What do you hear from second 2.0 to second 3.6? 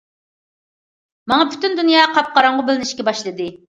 قاپقاراڭغۇ بىلىنىشكە باشلىدى.